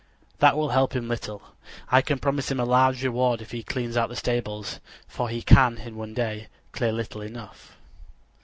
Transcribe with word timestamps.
That 0.39 0.57
will 0.57 0.69
help 0.69 0.95
him 0.95 1.07
little. 1.07 1.43
I 1.91 2.01
can 2.01 2.17
promise 2.17 2.49
him 2.49 2.59
a 2.59 2.65
large 2.65 3.03
reward 3.03 3.39
if 3.39 3.51
he 3.51 3.61
cleans 3.61 3.95
out 3.95 4.09
the 4.09 4.15
stables, 4.15 4.79
for 5.07 5.29
he 5.29 5.43
can 5.43 5.77
in 5.77 5.95
one 5.95 6.15
day 6.15 6.47
clear 6.71 6.91
little 6.91 7.21
enough." 7.21 7.77